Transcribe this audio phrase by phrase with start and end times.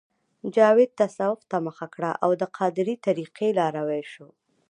[0.55, 4.27] جاوید تصوف ته مخه کړه او د قادرې طریقې لاروی شو